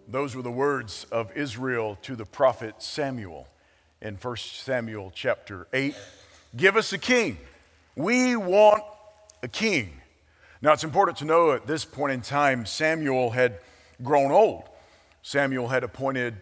[0.07, 3.49] Those were the words of Israel to the prophet Samuel
[4.01, 5.97] in 1 Samuel chapter 8.
[6.55, 7.39] Give us a king.
[7.97, 8.85] We want
[9.43, 9.91] a king.
[10.61, 13.59] Now, it's important to know at this point in time, Samuel had
[14.03, 14.65] grown old.
[15.23, 16.35] Samuel had appointed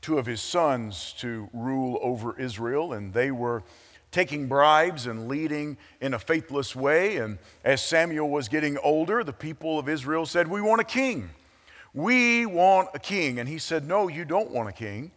[0.00, 3.62] two of his sons to rule over Israel, and they were
[4.10, 7.18] taking bribes and leading in a faithless way.
[7.18, 11.28] And as Samuel was getting older, the people of Israel said, We want a king.
[11.92, 13.38] We want a king.
[13.38, 15.10] And he said, No, you don't want a king.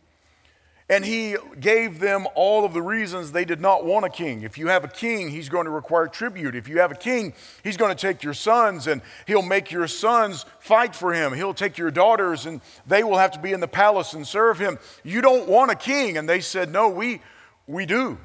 [0.87, 4.43] And he gave them all of the reasons they did not want a king.
[4.43, 6.55] If you have a king, he's going to require tribute.
[6.55, 9.87] If you have a king, he's going to take your sons and he'll make your
[9.87, 11.33] sons fight for him.
[11.33, 14.59] He'll take your daughters and they will have to be in the palace and serve
[14.59, 14.77] him.
[15.03, 16.19] You don't want a king.
[16.19, 17.19] And they said, No, we,
[17.65, 18.19] we do.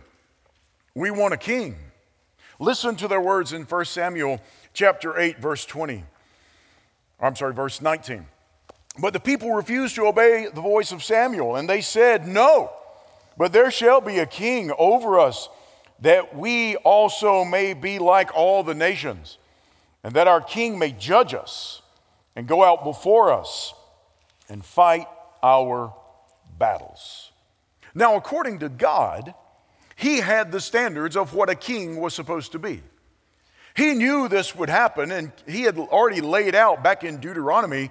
[0.95, 1.77] We want a king.
[2.59, 4.39] Listen to their words in 1 Samuel
[4.75, 6.05] chapter 8, verse 20.
[7.19, 8.27] I'm sorry, verse 19.
[8.99, 12.73] But the people refused to obey the voice of Samuel, and they said, No,
[13.37, 15.49] but there shall be a king over us,
[16.01, 19.39] that we also may be like all the nations,
[20.03, 21.83] and that our king may judge us
[22.35, 23.75] and go out before us
[24.49, 25.07] and fight
[25.43, 25.95] our
[26.59, 27.31] battles.
[27.95, 29.35] Now, according to God,
[29.97, 32.83] he had the standards of what a king was supposed to be.
[33.77, 37.91] He knew this would happen, and he had already laid out back in Deuteronomy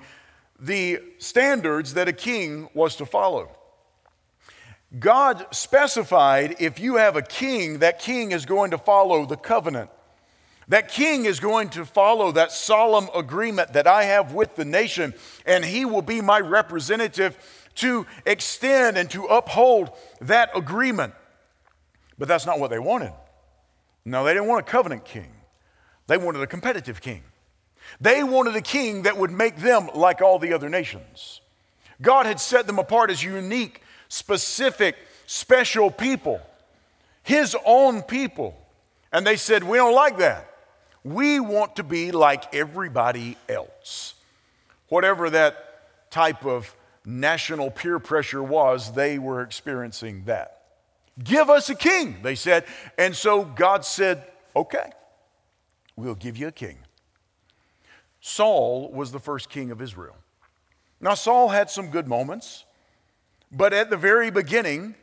[0.59, 3.49] the standards that a king was to follow.
[4.97, 9.89] God specified if you have a king, that king is going to follow the covenant.
[10.67, 15.13] That king is going to follow that solemn agreement that I have with the nation,
[15.45, 17.37] and he will be my representative
[17.75, 19.91] to extend and to uphold
[20.21, 21.13] that agreement.
[22.17, 23.13] But that's not what they wanted.
[24.05, 25.31] No, they didn't want a covenant king,
[26.07, 27.23] they wanted a competitive king.
[27.99, 31.41] They wanted a king that would make them like all the other nations.
[32.01, 34.95] God had set them apart as unique, specific,
[35.25, 36.41] special people,
[37.23, 38.55] His own people.
[39.11, 40.45] And they said, We don't like that.
[41.03, 44.15] We want to be like everybody else.
[44.89, 50.61] Whatever that type of national peer pressure was, they were experiencing that.
[51.21, 52.65] Give us a king, they said.
[52.97, 54.23] And so God said,
[54.55, 54.91] Okay,
[55.95, 56.77] we'll give you a king.
[58.21, 60.15] Saul was the first king of Israel.
[61.01, 62.65] Now, Saul had some good moments,
[63.51, 64.95] but at the very beginning,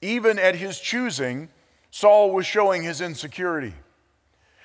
[0.00, 1.48] even at his choosing,
[1.90, 3.74] Saul was showing his insecurity.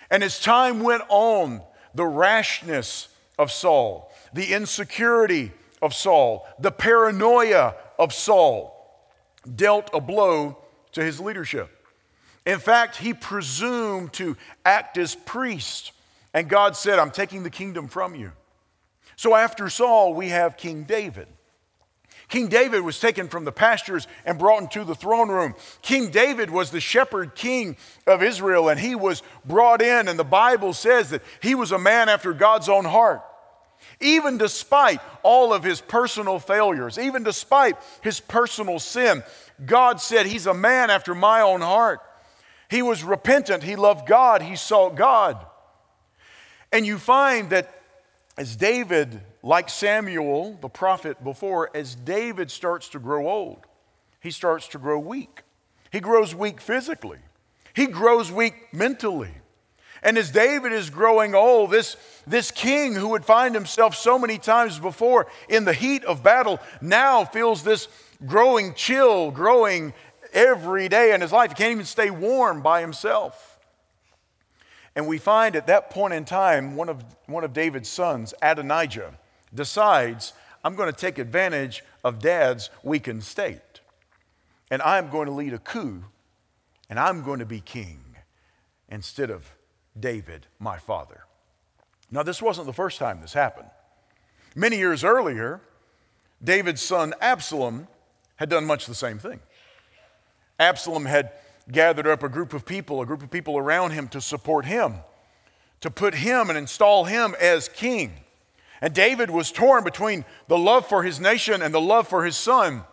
[0.09, 1.62] And as time went on,
[1.94, 8.75] the rashness of Saul, the insecurity of Saul, the paranoia of Saul
[9.56, 10.58] dealt a blow
[10.94, 11.69] to his leadership.
[12.46, 15.92] In fact, he presumed to act as priest
[16.34, 18.31] and God said, I'm taking the kingdom from you.
[19.16, 21.28] So after Saul, we have King David.
[22.29, 25.56] King David was taken from the pastures and brought into the throne room.
[25.81, 27.75] King David was the shepherd king
[28.06, 31.79] of Israel, and he was brought in, and the Bible says that he was a
[31.79, 33.23] man after God's own heart.
[34.00, 39.23] Even despite all of his personal failures, even despite his personal sin,
[39.66, 42.00] God said, He's a man after my own heart.
[42.69, 45.44] He was repentant, he loved God, he sought God.
[46.72, 47.81] And you find that
[48.38, 53.66] as David, like Samuel, the prophet before, as David starts to grow old,
[54.22, 55.44] he starts to grow weak.
[55.91, 57.19] He grows weak physically,
[57.74, 59.31] he grows weak mentally.
[60.02, 64.38] And as David is growing old, this, this king who would find himself so many
[64.38, 67.90] times before in the heat of battle now feels this
[68.25, 69.94] growing chill, growing
[70.31, 71.51] every day in his life.
[71.51, 73.49] He can't even stay warm by himself.
[75.00, 79.13] And we find at that point in time, one of, one of David's sons, Adonijah,
[79.56, 83.80] decides, I'm going to take advantage of dad's weakened state.
[84.69, 86.04] And I'm going to lead a coup,
[86.90, 88.18] and I'm going to be king
[88.90, 89.56] instead of
[89.98, 91.24] David, my father.
[92.12, 93.69] Now, this wasn't the first time this happened.
[94.54, 95.62] Many years earlier,
[96.44, 97.88] David's son Absalom
[98.36, 99.40] had done much the same thing.
[100.60, 101.31] Absalom had
[101.71, 104.95] gathered up a group of people, a group of people around him to support him,
[105.81, 108.13] to put him and install him as king.
[108.81, 112.38] And David was torn between the love for his nation and the love for his
[112.38, 112.83] son.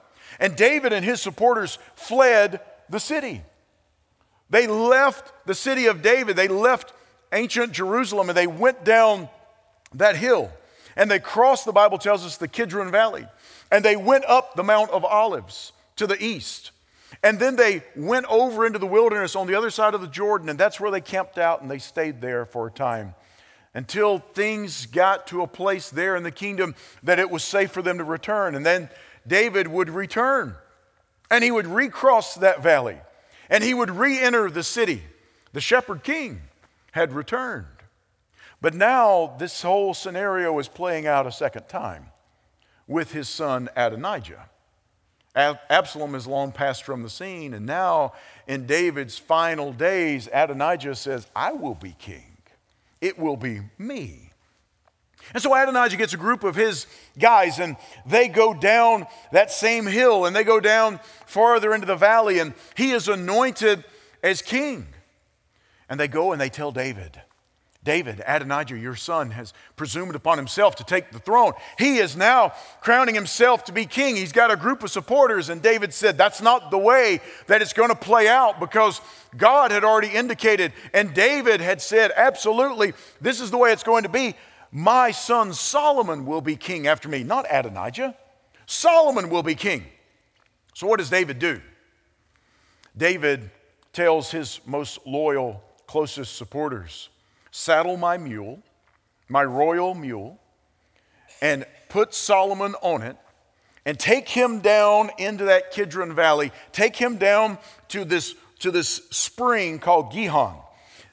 [0.40, 3.42] And David and his supporters fled the city.
[4.50, 6.92] They left the city of David, they left
[7.32, 9.28] ancient Jerusalem and they went down
[9.94, 10.50] that hill.
[10.96, 13.26] And they crossed, the Bible tells us, the Kidron Valley.
[13.70, 16.70] And they went up the Mount of Olives to the east.
[17.22, 20.48] And then they went over into the wilderness on the other side of the Jordan,
[20.48, 23.14] and that's where they camped out and they stayed there for a time
[23.74, 27.82] until things got to a place there in the kingdom that it was safe for
[27.82, 28.54] them to return.
[28.54, 28.88] And then
[29.26, 30.54] David would return
[31.30, 32.98] and he would recross that valley
[33.50, 35.02] and he would re enter the city.
[35.52, 36.40] The shepherd king
[36.92, 37.66] had returned.
[38.62, 42.06] But now this whole scenario is playing out a second time
[42.86, 44.48] with his son Adonijah.
[45.36, 48.14] Absalom is long passed from the scene, and now
[48.46, 52.38] in David's final days, Adonijah says, I will be king.
[53.02, 54.30] It will be me.
[55.34, 56.86] And so Adonijah gets a group of his
[57.18, 61.96] guys, and they go down that same hill, and they go down farther into the
[61.96, 63.84] valley, and he is anointed
[64.22, 64.86] as king.
[65.88, 67.20] And they go and they tell David,
[67.86, 71.52] David, Adonijah, your son, has presumed upon himself to take the throne.
[71.78, 74.16] He is now crowning himself to be king.
[74.16, 77.72] He's got a group of supporters, and David said, That's not the way that it's
[77.72, 79.00] going to play out because
[79.36, 84.02] God had already indicated, and David had said, Absolutely, this is the way it's going
[84.02, 84.34] to be.
[84.72, 88.16] My son Solomon will be king after me, not Adonijah.
[88.66, 89.84] Solomon will be king.
[90.74, 91.60] So, what does David do?
[92.96, 93.48] David
[93.92, 97.10] tells his most loyal, closest supporters,
[97.56, 98.62] saddle my mule,
[99.30, 100.38] my royal mule,
[101.40, 103.16] and put Solomon on it,
[103.86, 106.52] and take him down into that Kidron Valley.
[106.72, 107.56] Take him down
[107.88, 110.58] to this, to this spring called Gihon.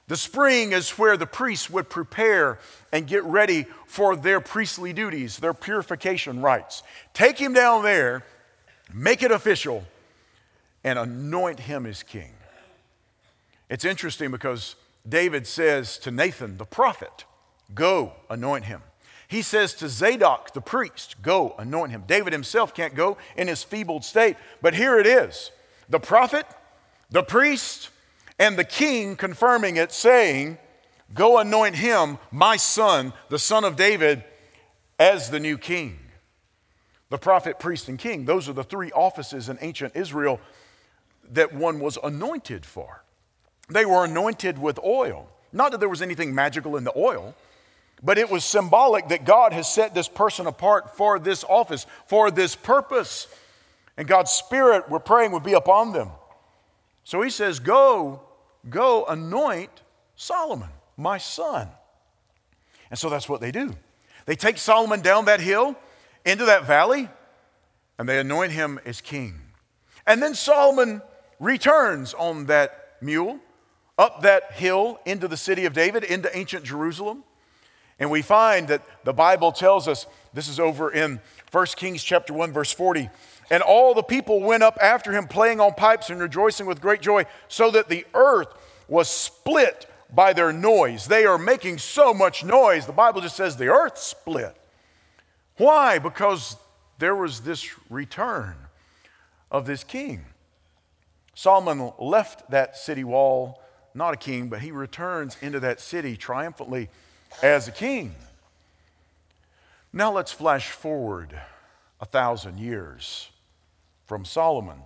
[0.10, 2.60] The spring is where the priests would prepare
[2.92, 6.84] and get ready for their priestly duties, their purification rites.
[7.14, 8.26] Take him down there,
[8.94, 9.86] make it official,
[10.84, 12.34] and anoint him as king.
[13.70, 14.76] It's interesting because
[15.08, 17.26] David says to Nathan the prophet,
[17.74, 18.82] Go, anoint him.
[19.28, 22.04] He says to Zadok the priest, Go, anoint him.
[22.08, 25.52] David himself can't go in his feebled state, but here it is
[25.90, 26.46] the prophet,
[27.10, 27.90] the priest,
[28.40, 30.58] and the king confirming it, saying,
[31.14, 34.24] Go anoint him, my son, the son of David,
[34.98, 36.00] as the new king.
[37.10, 40.40] The prophet, priest, and king, those are the three offices in ancient Israel
[41.32, 43.03] that one was anointed for.
[43.74, 45.28] They were anointed with oil.
[45.52, 47.36] Not that there was anything magical in the oil,
[48.04, 52.30] but it was symbolic that God has set this person apart for this office, for
[52.30, 53.28] this purpose.
[53.98, 56.10] And God's Spirit, we're praying, would be upon them.
[57.04, 58.22] So he says, Go,
[58.70, 59.82] go anoint
[60.16, 61.68] Solomon, my son.
[62.92, 63.74] And so that's what they do.
[64.28, 65.76] They take Solomon down that hill
[66.26, 67.10] into that valley
[67.98, 69.40] and they anoint him as king.
[70.06, 71.02] And then Solomon
[71.40, 73.40] returns on that mule
[73.98, 77.24] up that hill into the city of David, into ancient Jerusalem.
[78.00, 82.34] And we find that the Bible tells us this is over in 1 Kings chapter
[82.34, 83.10] 1 verse 40.
[83.52, 87.02] And all the people went up after him playing on pipes and rejoicing with great
[87.02, 88.48] joy so that the earth
[88.88, 91.08] was split by their noise.
[91.08, 92.86] They are making so much noise.
[92.86, 94.56] The Bible just says the earth split.
[95.58, 96.00] Why?
[96.00, 96.56] Because
[96.98, 98.56] there was this return
[99.52, 100.26] of this king.
[101.36, 103.63] Solomon left that city wall
[103.96, 106.90] not a king, but he returns into that city triumphantly
[107.42, 108.16] as a king.
[109.92, 111.40] Now let's flash forward
[112.02, 113.30] a thousand years
[114.06, 114.80] from Solomon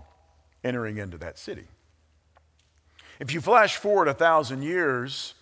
[0.63, 1.67] entering into that city.
[3.19, 5.33] If you flash forward a thousand years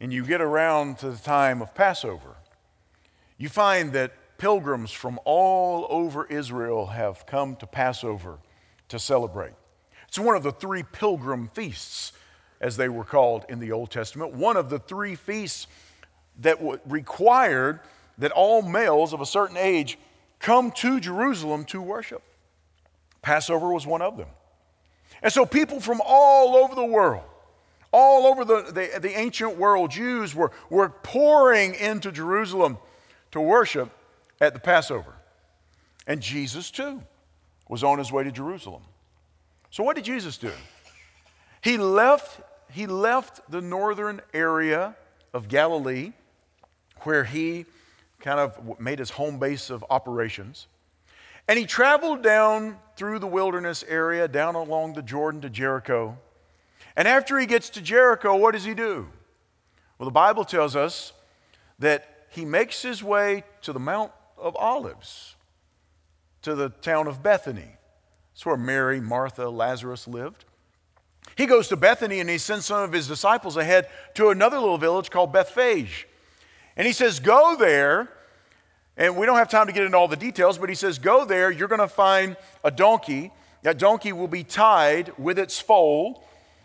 [0.00, 2.36] and you get around to the time of Passover,
[3.38, 8.38] you find that pilgrims from all over Israel have come to Passover
[8.88, 9.52] to celebrate.
[10.08, 12.12] It's one of the three pilgrim feasts
[12.60, 15.66] as they were called in the Old Testament, one of the three feasts
[16.40, 17.80] that required
[18.18, 19.98] that all males of a certain age
[20.38, 22.22] come to Jerusalem to worship.
[23.22, 24.28] Passover was one of them.
[25.22, 27.24] And so people from all over the world,
[27.92, 32.78] all over the, the, the, ancient world, Jews were, were pouring into Jerusalem
[33.32, 33.90] to worship
[34.40, 35.14] at the Passover.
[36.06, 37.02] And Jesus, too,
[37.68, 38.82] was on his way to Jerusalem.
[39.70, 40.52] So, what did Jesus do?
[41.62, 42.40] He left
[42.72, 44.96] he left the northern area
[45.32, 46.12] of Galilee,
[47.02, 47.66] where he
[48.20, 50.66] kind of made his home base of operations.
[51.48, 56.18] And he traveled down through the wilderness area, down along the Jordan to Jericho.
[56.96, 59.08] And after he gets to Jericho, what does he do?
[59.98, 61.12] Well, the Bible tells us
[61.78, 65.34] that he makes his way to the Mount of Olives,
[66.42, 67.76] to the town of Bethany.
[68.32, 70.44] It's where Mary, Martha, Lazarus lived.
[71.40, 74.76] He goes to Bethany and he sends some of his disciples ahead to another little
[74.76, 76.06] village called Bethphage.
[76.76, 78.10] And he says, Go there.
[78.98, 81.24] And we don't have time to get into all the details, but he says, Go
[81.24, 81.50] there.
[81.50, 83.32] You're going to find a donkey.
[83.62, 86.22] That donkey will be tied with its foal.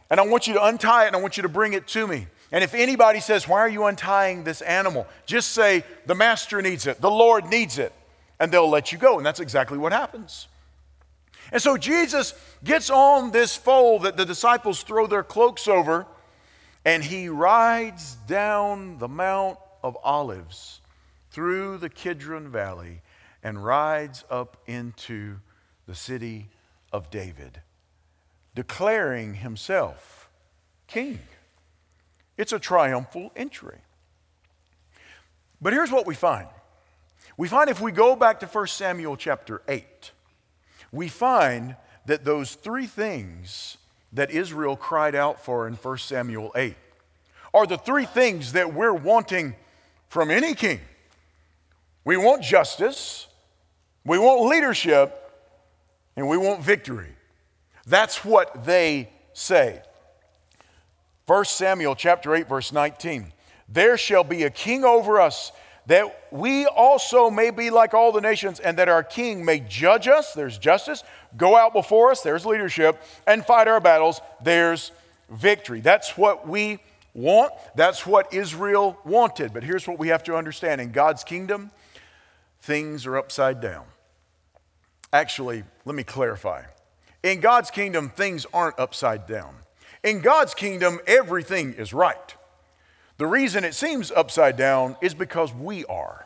[0.09, 2.05] And I want you to untie it and I want you to bring it to
[2.05, 2.27] me.
[2.51, 5.07] And if anybody says, Why are you untying this animal?
[5.25, 7.93] Just say, The master needs it, the Lord needs it,
[8.41, 9.15] and they'll let you go.
[9.15, 10.49] And that's exactly what happens.
[11.51, 12.33] And so Jesus
[12.65, 16.05] gets on this foal that the disciples throw their cloaks over,
[16.83, 20.81] and he rides down the Mount of Olives
[21.29, 23.01] through the Kidron Valley
[23.43, 25.37] and rides up into
[25.87, 26.47] the city
[26.91, 27.61] of David,
[28.55, 30.29] declaring himself
[30.87, 31.19] king.
[32.37, 33.79] It's a triumphal entry.
[35.61, 36.47] But here's what we find
[37.37, 40.11] we find if we go back to 1 Samuel chapter 8,
[40.91, 43.77] we find that those three things
[44.13, 46.75] that Israel cried out for in 1 Samuel 8
[47.53, 49.55] are the three things that we're wanting
[50.07, 50.79] from any king.
[52.03, 53.27] We want justice,
[54.05, 55.21] we want leadership,
[56.15, 57.15] and we want victory.
[57.85, 59.81] That's what they say.
[61.25, 63.31] 1 Samuel chapter 8 verse 19.
[63.67, 65.51] There shall be a king over us
[65.87, 70.07] that we also may be like all the nations and that our king may judge
[70.07, 71.03] us, there's justice,
[71.37, 74.91] go out before us, there's leadership, and fight our battles, there's
[75.29, 75.81] victory.
[75.81, 76.79] That's what we
[77.13, 77.53] want.
[77.75, 79.53] That's what Israel wanted.
[79.53, 81.71] But here's what we have to understand in God's kingdom,
[82.61, 83.85] things are upside down.
[85.13, 86.63] Actually, let me clarify.
[87.23, 89.55] In God's kingdom, things aren't upside down.
[90.03, 92.35] In God's kingdom, everything is right.
[93.17, 96.25] The reason it seems upside down is because we are.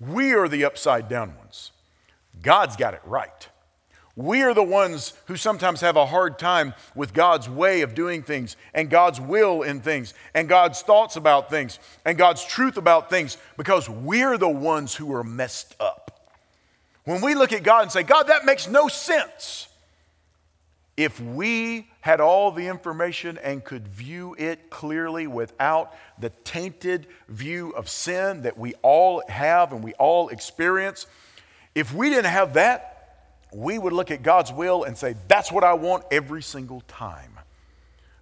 [0.00, 1.72] We are the upside down ones.
[2.42, 3.48] God's got it right.
[4.16, 8.24] We are the ones who sometimes have a hard time with God's way of doing
[8.24, 13.10] things and God's will in things and God's thoughts about things and God's truth about
[13.10, 16.32] things because we're the ones who are messed up.
[17.04, 19.68] When we look at God and say, God, that makes no sense,
[20.96, 27.68] if we had all the information and could view it clearly without the tainted view
[27.72, 31.06] of sin that we all have and we all experience,
[31.74, 35.64] if we didn't have that, we would look at God's will and say, That's what
[35.64, 37.38] I want every single time.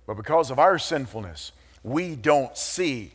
[0.04, 1.52] But because of our sinfulness,
[1.84, 3.12] we don't see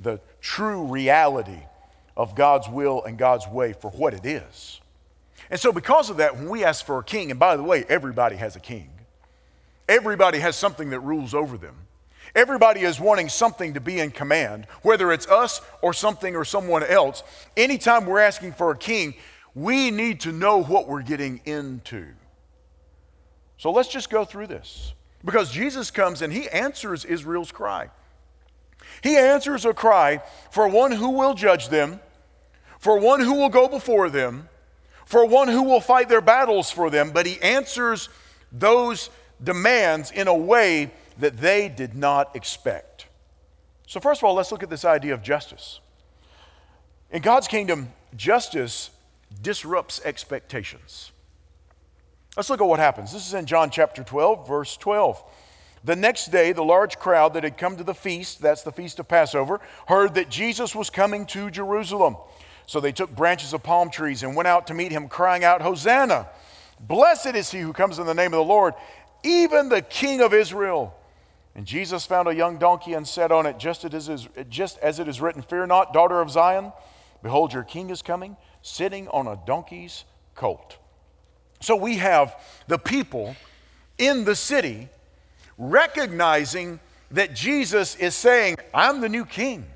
[0.00, 1.62] the true reality
[2.16, 4.80] of God's will and God's way for what it is.
[5.50, 7.84] And so, because of that, when we ask for a king, and by the way,
[7.88, 8.90] everybody has a king,
[9.90, 11.74] everybody has something that rules over them.
[12.34, 16.84] Everybody is wanting something to be in command, whether it's us or something or someone
[16.84, 17.24] else.
[17.56, 19.14] Anytime we're asking for a king,
[19.54, 22.06] we need to know what we're getting into.
[23.58, 24.94] So let's just go through this.
[25.24, 27.90] Because Jesus comes and he answers Israel's cry.
[29.02, 32.00] He answers a cry for one who will judge them,
[32.78, 34.48] for one who will go before them,
[35.04, 38.08] for one who will fight their battles for them, but he answers
[38.52, 39.10] those
[39.42, 43.06] demands in a way that they did not expect.
[43.86, 45.80] So, first of all, let's look at this idea of justice.
[47.10, 48.90] In God's kingdom, justice
[49.42, 51.12] disrupts expectations.
[52.36, 53.12] Let's look at what happens.
[53.12, 55.22] This is in John chapter 12, verse 12.
[55.82, 59.00] The next day, the large crowd that had come to the feast, that's the feast
[59.00, 62.16] of Passover, heard that Jesus was coming to Jerusalem.
[62.66, 65.62] So they took branches of palm trees and went out to meet him, crying out,
[65.62, 66.28] Hosanna!
[66.78, 68.74] Blessed is he who comes in the name of the Lord,
[69.22, 70.94] even the King of Israel.
[71.54, 74.78] And Jesus found a young donkey and sat on it, just as, it is, just
[74.78, 76.72] as it is written Fear not, daughter of Zion.
[77.22, 80.78] Behold, your king is coming, sitting on a donkey's colt.
[81.60, 82.34] So we have
[82.68, 83.36] the people
[83.98, 84.88] in the city
[85.58, 89.66] recognizing that Jesus is saying, I'm the new king.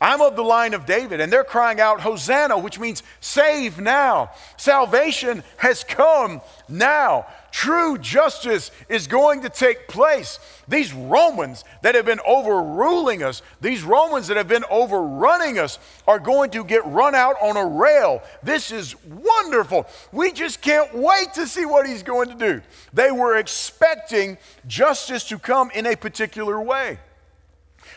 [0.00, 1.20] I'm of the line of David.
[1.20, 4.30] And they're crying out, Hosanna, which means save now.
[4.56, 7.26] Salvation has come now.
[7.54, 10.40] True justice is going to take place.
[10.66, 16.18] These Romans that have been overruling us, these Romans that have been overrunning us, are
[16.18, 18.24] going to get run out on a rail.
[18.42, 19.86] This is wonderful.
[20.10, 22.60] We just can't wait to see what he's going to do.
[22.92, 26.98] They were expecting justice to come in a particular way.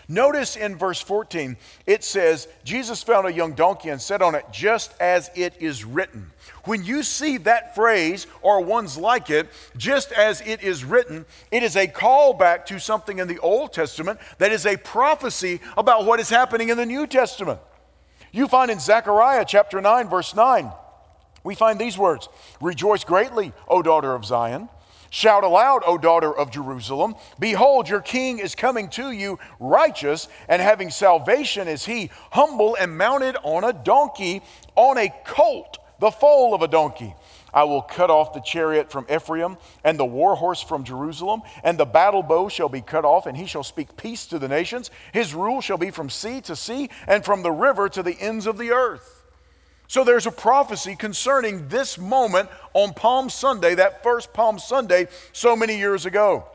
[0.08, 4.46] Notice in verse 14, it says, Jesus found a young donkey and sat on it,
[4.52, 6.32] just as it is written.
[6.64, 11.64] When you see that phrase or ones like it, just as it is written, it
[11.64, 16.20] is a callback to something in the Old Testament that is a prophecy about what
[16.20, 17.60] is happening in the New Testament.
[18.32, 20.72] You find in Zechariah chapter 9, verse 9,
[21.44, 22.28] we find these words
[22.60, 24.70] Rejoice greatly, O daughter of Zion.
[25.10, 27.16] Shout aloud, O daughter of Jerusalem.
[27.40, 32.98] Behold, your king is coming to you, righteous and having salvation is he, humble and
[32.98, 34.42] mounted on a donkey,
[34.76, 37.14] on a colt, the foal of a donkey.
[37.54, 41.78] I will cut off the chariot from Ephraim and the war horse from Jerusalem, and
[41.78, 44.92] the battle bow shall be cut off, and he shall speak peace to the nations.
[45.14, 48.46] His rule shall be from sea to sea, and from the river to the ends
[48.46, 49.24] of the earth.
[49.88, 55.56] So there's a prophecy concerning this moment on Palm Sunday, that first Palm Sunday, so
[55.56, 56.46] many years ago.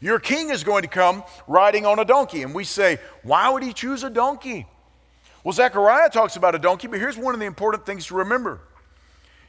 [0.00, 2.42] Your king is going to come riding on a donkey.
[2.42, 4.66] And we say, why would he choose a donkey?
[5.46, 8.58] Well, Zechariah talks about a donkey, but here's one of the important things to remember.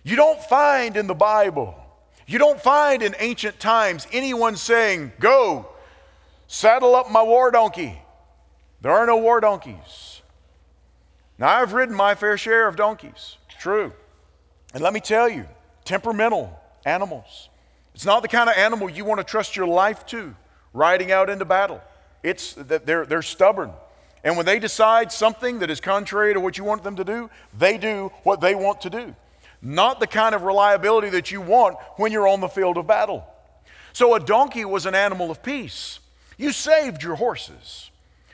[0.03, 1.73] You don't find in the Bible,
[2.27, 5.67] you don't find in ancient times anyone saying, Go,
[6.45, 7.99] saddle up my war donkey.
[8.79, 10.21] There are no war donkeys.
[11.39, 13.91] Now, I've ridden my fair share of donkeys, true.
[14.75, 15.47] And let me tell you,
[15.83, 17.49] temperamental animals.
[17.95, 20.35] It's not the kind of animal you want to trust your life to
[20.73, 21.81] riding out into battle.
[22.21, 23.71] It's that they're, they're stubborn.
[24.27, 27.29] And when they decide something that is contrary to what you want them to do,
[27.57, 29.15] they do what they want to do.
[29.61, 33.25] Not the kind of reliability that you want when you're on the field of battle.
[33.93, 36.01] So a donkey was an animal of peace.
[36.37, 37.89] You saved your horses.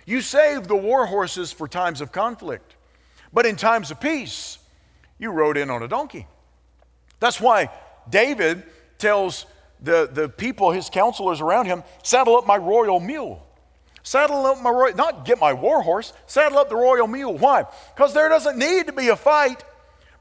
[0.07, 2.73] You saved the war horses for times of conflict.
[3.31, 4.57] But in times of peace,
[5.19, 6.25] you rode in on a donkey.
[7.19, 7.69] That's why
[8.09, 8.63] David
[8.97, 9.45] tells
[9.79, 13.45] the, the people, his counselors around him, saddle up my royal mule.
[14.03, 17.37] Saddle up my royal, not get my war horse, saddle up the royal mule.
[17.37, 17.65] Why?
[17.95, 19.63] Because there doesn't need to be a fight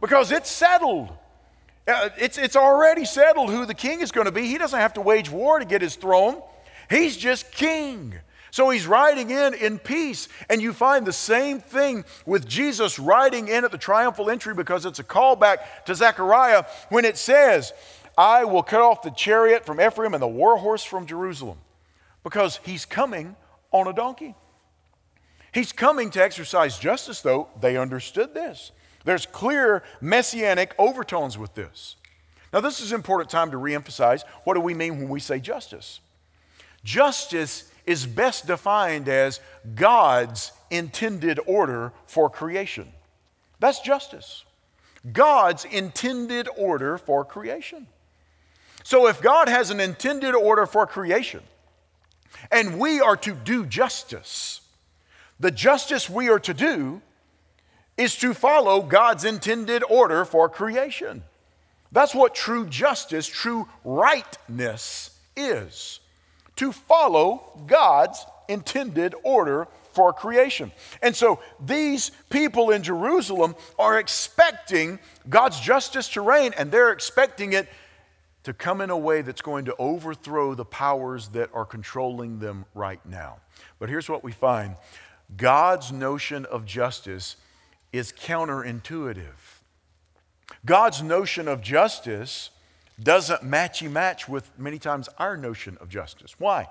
[0.01, 1.11] because it's settled.
[1.87, 4.47] Uh, it's, it's already settled who the king is going to be.
[4.47, 6.41] He doesn't have to wage war to get his throne,
[6.89, 8.15] he's just king.
[8.53, 10.29] So he's riding in in peace.
[10.51, 14.85] And you find the same thing with Jesus riding in at the triumphal entry because
[14.85, 17.73] it's a callback to Zechariah when it says,
[18.17, 21.57] I will cut off the chariot from Ephraim and the war horse from Jerusalem.
[22.23, 23.37] Because he's coming
[23.73, 24.35] on a donkey.
[25.53, 27.49] He's coming to exercise justice, though.
[27.61, 28.73] They understood this.
[29.05, 31.97] There's clear messianic overtones with this.
[32.53, 35.41] Now, this is an important time to reemphasize what do we mean when we say
[35.41, 36.01] justice?
[36.85, 39.41] Justice is best defined as
[39.75, 42.93] God's intended order for creation.
[43.59, 44.45] That's justice.
[45.13, 47.87] God's intended order for creation.
[48.85, 51.43] So, if God has an intended order for creation
[52.51, 54.61] and we are to do justice,
[55.41, 57.03] the justice we are to do
[57.97, 61.23] is to follow God's intended order for creation.
[61.91, 66.01] That's what true justice, true rightness is
[66.57, 70.73] to follow God's intended order for creation.
[71.03, 77.53] And so these people in Jerusalem are expecting God's justice to reign, and they're expecting
[77.53, 77.69] it
[78.45, 82.65] to come in a way that's going to overthrow the powers that are controlling them
[82.75, 83.39] right now.
[83.79, 84.77] But here's what we find
[85.37, 87.37] God's notion of justice
[87.93, 89.61] is counterintuitive.
[90.65, 92.51] God's notion of justice
[93.03, 96.35] doesn't matchy match with many times our notion of justice.
[96.39, 96.69] Why?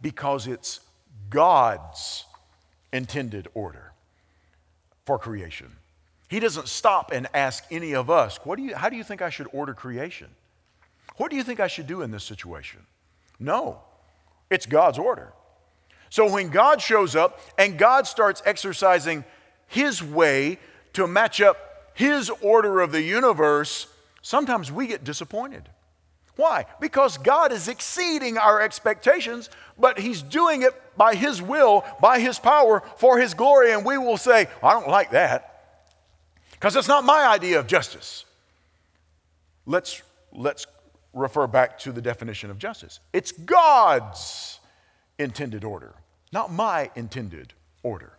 [0.00, 0.80] Because it's
[1.28, 2.24] God's
[2.92, 3.92] intended order
[5.06, 5.76] for creation.
[6.28, 9.22] He doesn't stop and ask any of us, what do you, how do you think
[9.22, 10.28] I should order creation?
[11.20, 12.80] What do you think I should do in this situation?
[13.38, 13.82] No,
[14.48, 15.34] it's God's order.
[16.08, 19.26] So when God shows up and God starts exercising
[19.66, 20.58] His way
[20.94, 23.86] to match up His order of the universe
[24.22, 25.68] sometimes we get disappointed.
[26.36, 26.64] Why?
[26.80, 32.38] Because God is exceeding our expectations, but He's doing it by His will, by His
[32.38, 35.82] power, for His glory, and we will say, I don't like that
[36.52, 38.24] because it's not my idea of justice.
[39.66, 40.00] Let's,
[40.32, 40.64] let's
[41.12, 44.60] refer back to the definition of justice it's God's
[45.18, 45.94] intended order,
[46.32, 48.12] not my intended order.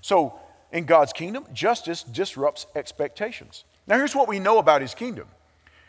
[0.00, 0.38] So,
[0.72, 3.64] in God's kingdom, justice disrupts expectations.
[3.86, 5.28] Now, here's what we know about His kingdom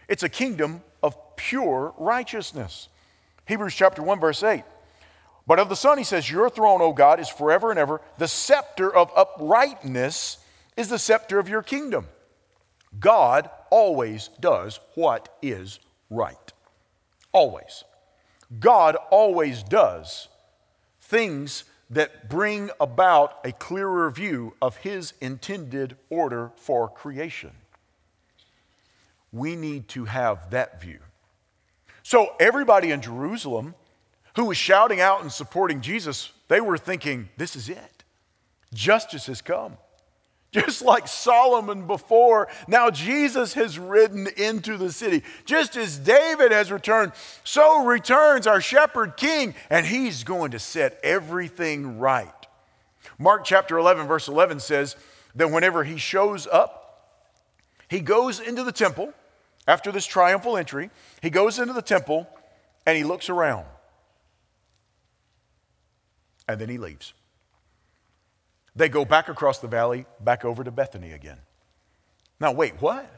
[0.08, 2.90] it's a kingdom of pure righteousness.
[3.46, 4.64] Hebrews chapter 1, verse 8.
[5.46, 8.02] But of the Son, he says, Your throne, O God, is forever and ever.
[8.18, 10.40] The scepter of uprightness
[10.76, 12.08] is the scepter of your kingdom.
[13.00, 16.54] God always does what is right.
[17.32, 17.84] Always.
[18.60, 20.30] God always does
[21.02, 27.52] things that bring about a clearer view of his intended order for creation
[29.32, 31.00] we need to have that view.
[32.04, 33.76] So, everybody in Jerusalem
[34.36, 38.04] who was shouting out and supporting Jesus, they were thinking, this is it.
[38.74, 39.78] Justice has come.
[40.58, 45.24] Just like Solomon before, now Jesus has ridden into the city.
[45.46, 47.12] Just as David has returned,
[47.44, 52.28] so returns our shepherd king, and he's going to set everything right.
[53.20, 54.96] Mark chapter 11, verse 11 says
[55.36, 57.14] that whenever he shows up,
[57.88, 59.14] he goes into the temple
[59.68, 60.90] after this triumphal entry.
[61.22, 62.28] He goes into the temple
[62.86, 63.66] and he looks around.
[66.48, 67.14] And then he leaves.
[68.78, 71.40] They go back across the valley, back over to Bethany again.
[72.40, 73.12] Now, wait, what?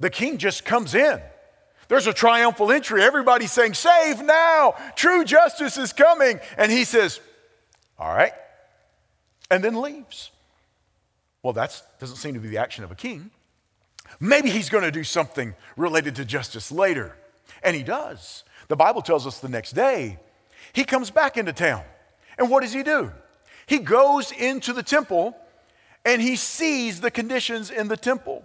[0.00, 1.20] The king just comes in.
[1.88, 3.02] There's a triumphal entry.
[3.02, 4.74] Everybody's saying, Save now!
[4.96, 6.40] True justice is coming.
[6.56, 7.20] And he says,
[7.98, 8.32] All right.
[9.50, 10.30] And then leaves.
[11.42, 13.30] Well, that doesn't seem to be the action of a king.
[14.18, 17.14] Maybe he's going to do something related to justice later.
[17.62, 18.44] And he does.
[18.68, 20.18] The Bible tells us the next day,
[20.72, 21.84] he comes back into town.
[22.38, 23.12] And what does he do?
[23.72, 25.34] He goes into the temple
[26.04, 28.44] and he sees the conditions in the temple.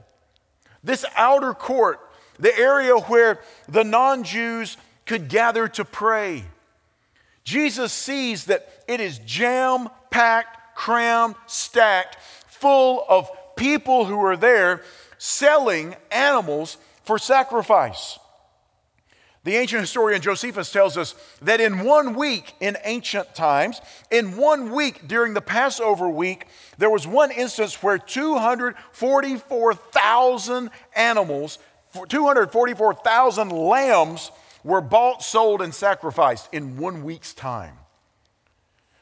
[0.86, 2.00] This outer court,
[2.40, 6.46] the area where the non Jews could gather to pray.
[7.44, 12.16] Jesus sees that it is jam packed, crammed, stacked,
[12.48, 14.82] full of people who are there
[15.18, 18.18] selling animals for sacrifice.
[19.48, 23.80] The ancient historian Josephus tells us that in one week in ancient times,
[24.12, 31.60] in one week during the Passover week, there was one instance where 244,000 animals,
[32.10, 34.32] 244,000 lambs
[34.66, 37.78] were bought, sold, and sacrificed in one week's time.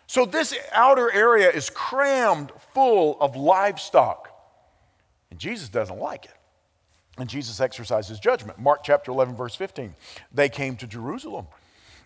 [0.05, 4.29] So this outer area is crammed full of livestock.
[5.31, 6.34] And Jesus doesn't like it.
[7.17, 8.59] And Jesus exercises judgment.
[8.59, 9.95] Mark chapter 11, verse 15.
[10.33, 11.47] They came to Jerusalem.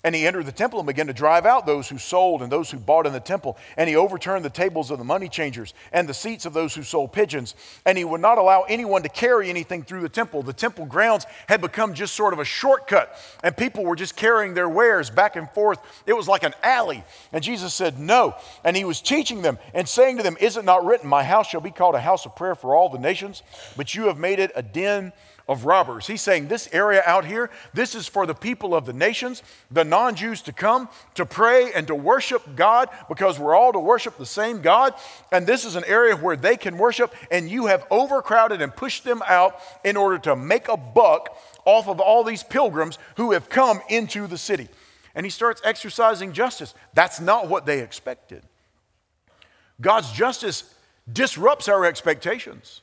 [0.03, 2.71] And he entered the temple and began to drive out those who sold and those
[2.71, 3.57] who bought in the temple.
[3.75, 6.83] And he overturned the tables of the money changers and the seats of those who
[6.83, 7.53] sold pigeons.
[7.85, 10.41] And he would not allow anyone to carry anything through the temple.
[10.41, 14.53] The temple grounds had become just sort of a shortcut, and people were just carrying
[14.53, 15.79] their wares back and forth.
[16.05, 17.03] It was like an alley.
[17.33, 18.35] And Jesus said, No.
[18.63, 21.49] And he was teaching them and saying to them, Is it not written, My house
[21.49, 23.43] shall be called a house of prayer for all the nations?
[23.75, 25.11] But you have made it a den
[25.49, 26.05] of robbers.
[26.05, 29.83] He's saying this area out here, this is for the people of the nations, the
[29.83, 34.15] non Jews to come to pray and to worship God because we're all to worship
[34.17, 34.93] the same God.
[35.31, 39.03] And this is an area where they can worship, and you have overcrowded and pushed
[39.03, 41.35] them out in order to make a buck
[41.65, 44.67] off of all these pilgrims who have come into the city.
[45.15, 46.75] And he starts exercising justice.
[46.93, 48.43] That's not what they expected.
[49.81, 50.75] God's justice
[51.11, 52.81] disrupts our expectations.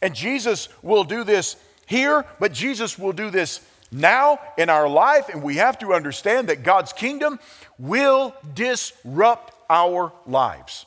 [0.00, 3.60] And Jesus will do this here, but Jesus will do this
[3.92, 7.38] now in our life, and we have to understand that God's kingdom
[7.78, 10.86] will disrupt our lives.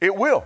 [0.00, 0.44] It will.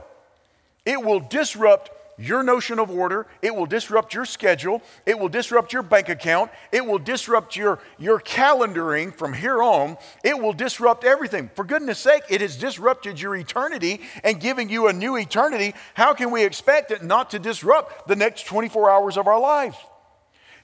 [0.87, 3.27] It will disrupt your notion of order.
[3.43, 4.83] It will disrupt your schedule.
[5.07, 6.51] It will disrupt your bank account.
[6.71, 9.97] It will disrupt your, your calendaring from here on.
[10.23, 11.51] It will disrupt everything.
[11.55, 15.75] For goodness sake, it has disrupted your eternity and giving you a new eternity.
[15.95, 19.79] How can we expect it not to disrupt the next 24 hours of our life?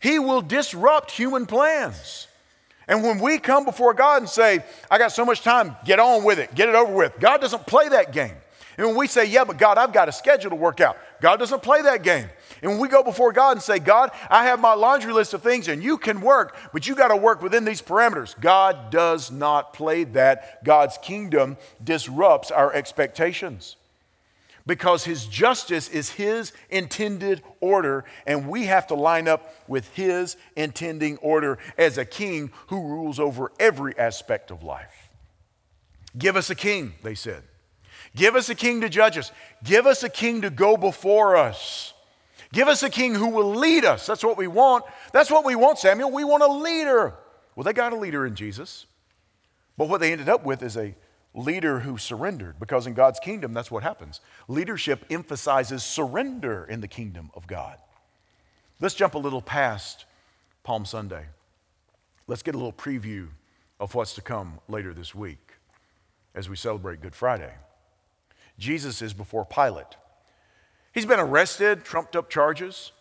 [0.00, 2.28] He will disrupt human plans.
[2.88, 6.22] And when we come before God and say, I got so much time, get on
[6.22, 8.36] with it, get it over with, God doesn't play that game.
[8.76, 11.38] And when we say, Yeah, but God, I've got a schedule to work out, God
[11.38, 12.28] doesn't play that game.
[12.62, 15.42] And when we go before God and say, God, I have my laundry list of
[15.42, 19.30] things and you can work, but you got to work within these parameters, God does
[19.30, 20.64] not play that.
[20.64, 23.76] God's kingdom disrupts our expectations
[24.66, 30.36] because his justice is his intended order, and we have to line up with his
[30.56, 35.08] intending order as a king who rules over every aspect of life.
[36.18, 37.42] Give us a king, they said.
[38.16, 39.30] Give us a king to judge us.
[39.62, 41.92] Give us a king to go before us.
[42.52, 44.06] Give us a king who will lead us.
[44.06, 44.84] That's what we want.
[45.12, 46.10] That's what we want, Samuel.
[46.10, 47.14] We want a leader.
[47.54, 48.86] Well, they got a leader in Jesus.
[49.76, 50.94] But what they ended up with is a
[51.34, 54.20] leader who surrendered, because in God's kingdom, that's what happens.
[54.48, 57.76] Leadership emphasizes surrender in the kingdom of God.
[58.80, 60.06] Let's jump a little past
[60.64, 61.26] Palm Sunday.
[62.26, 63.28] Let's get a little preview
[63.78, 65.52] of what's to come later this week
[66.34, 67.52] as we celebrate Good Friday.
[68.58, 69.96] Jesus is before Pilate.
[70.92, 72.92] He's been arrested, trumped up charges.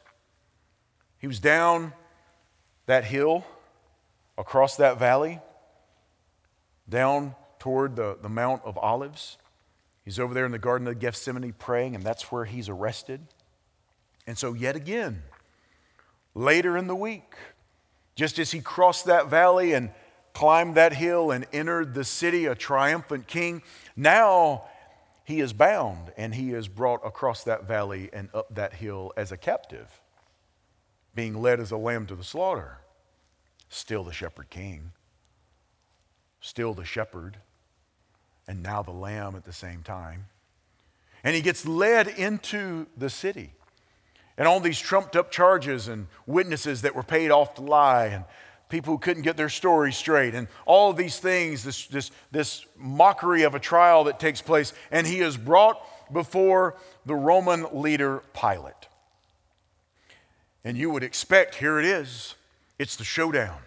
[1.18, 1.94] He was down
[2.88, 3.46] that hill,
[4.38, 5.40] across that valley,
[6.90, 9.38] down toward the, the Mount of Olives.
[10.04, 13.22] He's over there in the Garden of Gethsemane praying, and that's where he's arrested.
[14.28, 15.24] And so, yet again,
[16.34, 17.34] later in the week,
[18.16, 19.90] just as he crossed that valley and
[20.34, 23.64] climbed that hill and entered the city, a triumphant king,
[23.96, 24.66] now
[25.26, 29.32] he is bound and he is brought across that valley and up that hill as
[29.32, 30.00] a captive,
[31.16, 32.78] being led as a lamb to the slaughter.
[33.68, 34.92] Still the shepherd king,
[36.40, 37.38] still the shepherd,
[38.48, 40.28] and now the lamb at the same time.
[41.24, 43.54] And he gets led into the city.
[44.38, 48.26] And all these trumped up charges and witnesses that were paid off to lie and
[48.70, 52.66] people who couldn't get their story straight and all of these things, this, this, this
[52.78, 54.74] mockery of a trial that takes place.
[54.92, 55.80] And he is brought
[56.12, 56.76] before
[57.06, 58.74] the Roman leader Pilate.
[60.64, 62.36] And you would expect, here it is,
[62.80, 63.58] it's the showdown.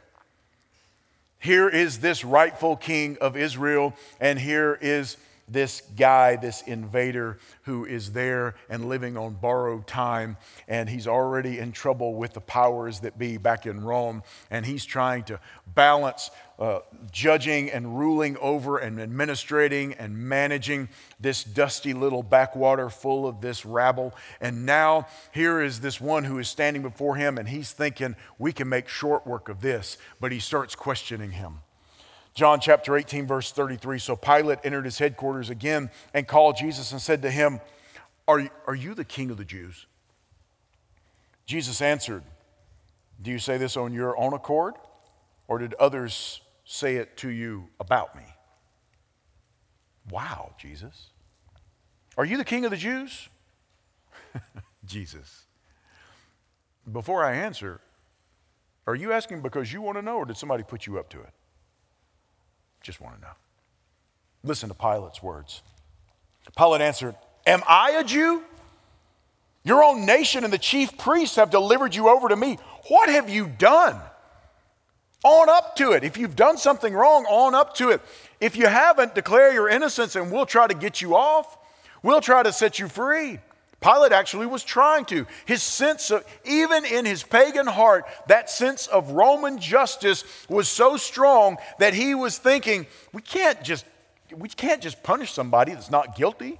[1.38, 5.16] Here is this rightful king of Israel, and here is
[5.48, 11.58] this guy, this invader who is there and living on borrowed time, and he's already
[11.58, 16.30] in trouble with the powers that be back in Rome, and he's trying to balance
[16.58, 16.80] uh,
[17.12, 20.88] judging and ruling over and administrating and managing
[21.20, 24.12] this dusty little backwater full of this rabble.
[24.40, 28.52] And now here is this one who is standing before him, and he's thinking, we
[28.52, 31.60] can make short work of this, but he starts questioning him.
[32.38, 33.98] John chapter 18, verse 33.
[33.98, 37.58] So Pilate entered his headquarters again and called Jesus and said to him,
[38.28, 39.86] Are, are you the king of the Jews?
[41.46, 42.22] Jesus answered,
[43.20, 44.74] Do you say this on your own accord,
[45.48, 48.22] or did others say it to you about me?
[50.08, 51.08] Wow, Jesus.
[52.16, 53.28] Are you the king of the Jews?
[54.84, 55.46] Jesus.
[56.92, 57.80] Before I answer,
[58.86, 61.20] are you asking because you want to know, or did somebody put you up to
[61.20, 61.30] it?
[62.88, 63.34] Just want to know.
[64.44, 65.60] Listen to Pilate's words.
[66.56, 67.14] Pilate answered,
[67.46, 68.42] Am I a Jew?
[69.62, 72.58] Your own nation and the chief priests have delivered you over to me.
[72.88, 74.00] What have you done?
[75.22, 76.02] On up to it.
[76.02, 78.00] If you've done something wrong, on up to it.
[78.40, 81.58] If you haven't, declare your innocence and we'll try to get you off.
[82.02, 83.38] We'll try to set you free.
[83.80, 85.26] Pilate actually was trying to.
[85.46, 90.96] His sense of, even in his pagan heart, that sense of Roman justice was so
[90.96, 93.84] strong that he was thinking, we can't just,
[94.36, 96.58] we can't just punish somebody that's not guilty.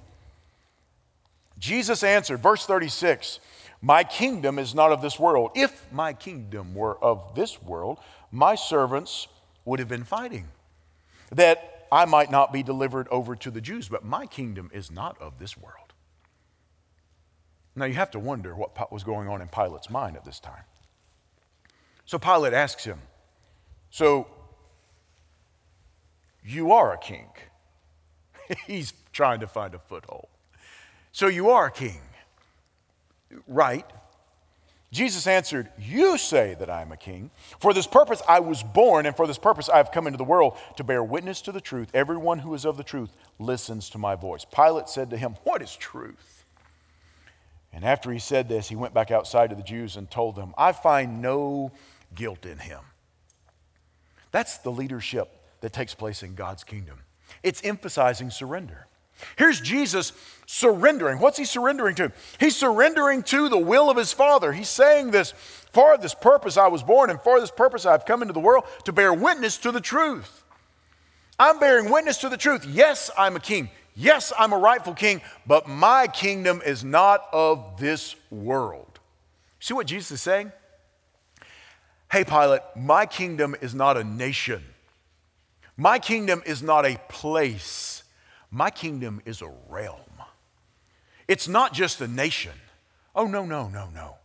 [1.57, 3.41] Jesus answered, verse 36,
[3.81, 5.51] My kingdom is not of this world.
[5.55, 7.99] If my kingdom were of this world,
[8.31, 9.27] my servants
[9.65, 10.47] would have been fighting,
[11.33, 13.89] that I might not be delivered over to the Jews.
[13.89, 15.88] But my kingdom is not of this world.
[17.75, 20.63] Now you have to wonder what was going on in Pilate's mind at this time.
[22.05, 22.99] So Pilate asks him,
[23.89, 24.27] So
[26.43, 27.29] you are a king?
[28.67, 30.27] He's trying to find a foothold.
[31.11, 32.01] So you are a king,
[33.47, 33.85] right?
[34.91, 37.29] Jesus answered, You say that I am a king.
[37.59, 40.23] For this purpose I was born, and for this purpose I have come into the
[40.23, 41.89] world to bear witness to the truth.
[41.93, 44.45] Everyone who is of the truth listens to my voice.
[44.45, 46.38] Pilate said to him, What is truth?
[47.71, 50.53] And after he said this, he went back outside to the Jews and told them,
[50.57, 51.71] I find no
[52.15, 52.79] guilt in him.
[54.31, 55.29] That's the leadership
[55.61, 56.99] that takes place in God's kingdom.
[57.43, 58.87] It's emphasizing surrender.
[59.37, 60.13] Here's Jesus
[60.45, 61.19] surrendering.
[61.19, 62.11] What's he surrendering to?
[62.39, 64.53] He's surrendering to the will of his Father.
[64.53, 65.31] He's saying this
[65.71, 68.63] For this purpose I was born, and for this purpose I've come into the world
[68.85, 70.43] to bear witness to the truth.
[71.37, 72.65] I'm bearing witness to the truth.
[72.65, 73.69] Yes, I'm a king.
[73.99, 78.97] Yes, I'm a rightful king, but my kingdom is not of this world.
[79.59, 80.53] See what Jesus is saying?
[82.09, 84.63] Hey, Pilate, my kingdom is not a nation.
[85.75, 88.03] My kingdom is not a place.
[88.49, 89.99] My kingdom is a realm.
[91.27, 92.53] It's not just a nation.
[93.13, 94.15] Oh, no, no, no, no.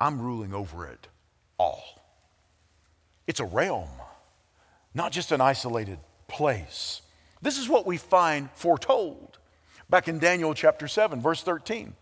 [0.00, 1.08] I'm ruling over it
[1.58, 1.84] all.
[3.26, 3.90] It's a realm,
[4.94, 7.02] not just an isolated place.
[7.42, 9.38] This is what we find foretold
[9.88, 11.94] back in Daniel chapter 7, verse 13.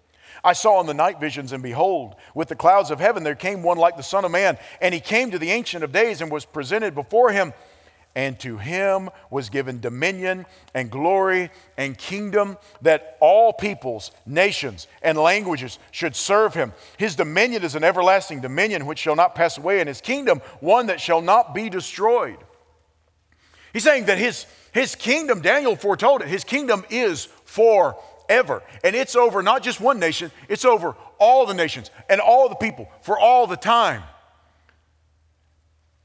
[0.43, 3.63] I saw in the night visions, and behold, with the clouds of heaven there came
[3.63, 6.31] one like the Son of Man, and he came to the Ancient of Days and
[6.31, 7.53] was presented before him.
[8.17, 15.19] And to him was given dominion and glory and kingdom that all peoples, nations, and
[15.19, 16.73] languages should serve him.
[16.97, 20.87] His dominion is an everlasting dominion which shall not pass away, and his kingdom one
[20.87, 22.39] that shall not be destroyed.
[23.75, 28.63] He's saying that his, his kingdom, Daniel foretold it, his kingdom is forever.
[28.85, 32.55] And it's over not just one nation, it's over all the nations and all the
[32.55, 34.05] people for all the time.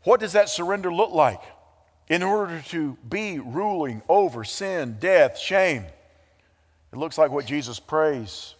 [0.04, 1.42] What does that surrender look like?
[2.10, 5.86] In order to be ruling over sin, death, shame.
[6.92, 8.56] It looks like what Jesus prays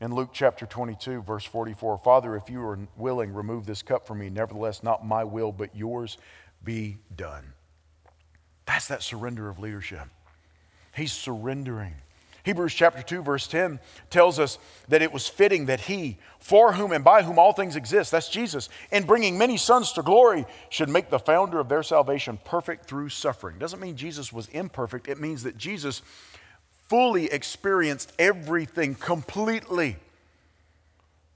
[0.00, 4.20] in Luke chapter 22, verse 44 Father, if you are willing, remove this cup from
[4.20, 4.30] me.
[4.30, 6.16] Nevertheless, not my will, but yours
[6.64, 7.52] be done.
[8.66, 10.08] That's that surrender of leadership.
[10.94, 11.94] He's surrendering.
[12.46, 16.92] Hebrews chapter 2, verse 10 tells us that it was fitting that he, for whom
[16.92, 20.88] and by whom all things exist, that's Jesus, in bringing many sons to glory, should
[20.88, 23.58] make the founder of their salvation perfect through suffering.
[23.58, 26.02] Doesn't mean Jesus was imperfect, it means that Jesus
[26.88, 29.96] fully experienced everything completely.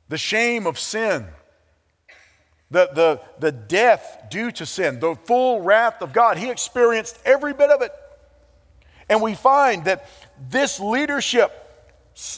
[0.09, 1.27] The shame of sin,
[2.71, 6.39] the, the, the death due to sin, the full wrath of God.
[6.39, 7.93] He experienced every bit of it.
[9.09, 10.09] And we find that
[10.49, 11.53] this leadership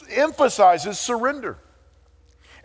[0.09, 1.57] emphasizes surrender.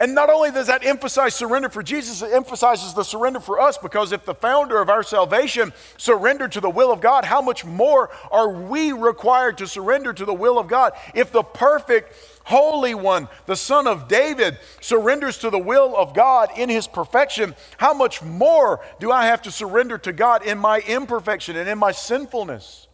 [0.00, 3.76] And not only does that emphasize surrender for Jesus, it emphasizes the surrender for us
[3.76, 7.64] because if the founder of our salvation surrendered to the will of God, how much
[7.64, 10.92] more are we required to surrender to the will of God?
[11.14, 12.14] If the perfect,
[12.48, 17.54] holy one, the son of David, surrenders to the will of God in his perfection,
[17.76, 21.76] how much more do I have to surrender to God in my imperfection and in
[21.76, 22.88] my sinfulness?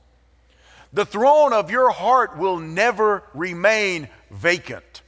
[0.93, 5.03] The throne of your heart will never remain vacant.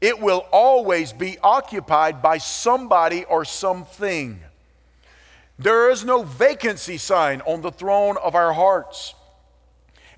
[0.00, 4.40] It will always be occupied by somebody or something.
[5.58, 9.14] There is no vacancy sign on the throne of our hearts.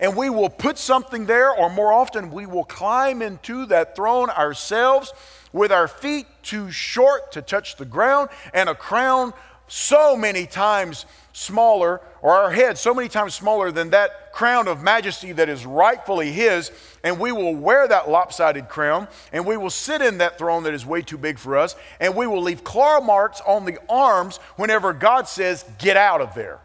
[0.00, 4.30] And we will put something there, or more often, we will climb into that throne
[4.30, 5.12] ourselves
[5.52, 9.32] with our feet too short to touch the ground and a crown
[9.68, 14.82] so many times smaller, or our head so many times smaller than that crown of
[14.82, 16.70] majesty that is rightfully His,
[17.02, 20.74] and we will wear that lopsided crown, and we will sit in that throne that
[20.74, 24.38] is way too big for us, and we will leave claw marks on the arms
[24.56, 26.60] whenever God says, Get out of there.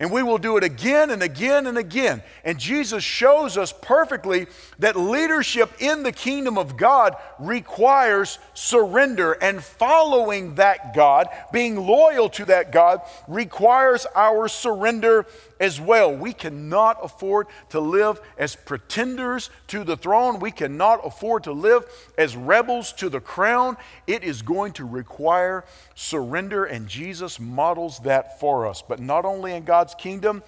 [0.00, 2.22] And we will do it again and again and again.
[2.44, 4.46] And Jesus shows us perfectly
[4.78, 9.32] that leadership in the kingdom of God requires surrender.
[9.32, 15.26] And following that God, being loyal to that God, requires our surrender
[15.60, 16.14] as well.
[16.14, 20.40] We cannot afford to live as pretenders to the throne.
[20.40, 21.84] We cannot afford to live
[22.16, 23.76] as rebels to the crown.
[24.06, 28.82] It is going to require surrender, and Jesus models that for us.
[28.82, 30.42] But not only in God's kingdom,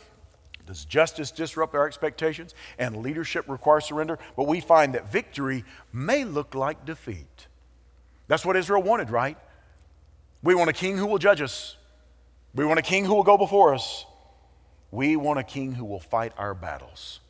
[0.66, 4.18] does justice disrupt our expectations and leadership require surrender?
[4.36, 7.48] But we find that victory may look like defeat.
[8.28, 9.36] That's what Israel wanted, right?
[10.42, 11.76] We want a king who will judge us.
[12.54, 14.06] We want a king who will go before us.
[14.90, 17.20] We want a king who will fight our battles.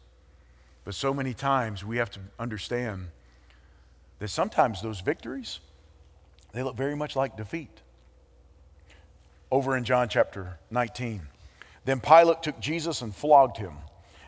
[0.85, 3.09] But so many times we have to understand
[4.19, 5.61] that sometimes those victories,
[6.53, 7.81] they look very much like defeat.
[9.51, 11.23] Over in John chapter 19,
[11.85, 13.75] then Pilate took Jesus and flogged him.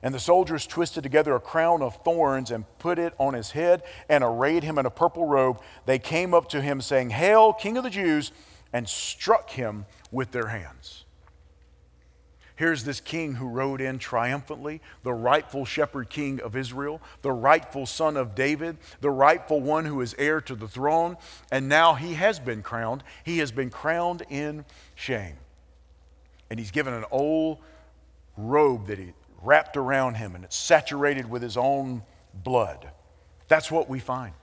[0.02, 3.84] And the soldiers twisted together a crown of thorns and put it on his head
[4.08, 5.60] and arrayed him in a purple robe.
[5.86, 8.32] They came up to him, saying, Hail, King of the Jews,
[8.72, 11.04] and struck him with their hands.
[12.56, 17.86] Here's this king who rode in triumphantly, the rightful shepherd king of Israel, the rightful
[17.86, 21.16] son of David, the rightful one who is heir to the throne,
[21.50, 23.02] and now he has been crowned.
[23.24, 25.36] He has been crowned in shame.
[26.50, 27.58] And he's given an old
[28.36, 32.02] robe that he wrapped around him, and it's saturated with his own
[32.34, 32.90] blood.
[33.48, 34.34] That's what we find.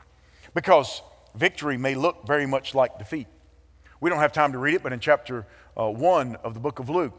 [0.53, 1.01] Because
[1.35, 3.27] victory may look very much like defeat.
[4.01, 5.45] We don't have time to read it, but in chapter
[5.77, 7.13] uh, 1 of the book of Luke,